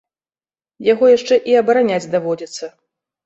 Яго 0.93 1.05
яшчэ 1.17 1.35
і 1.53 1.55
абараняць 1.61 2.09
даводзіцца. 2.17 2.71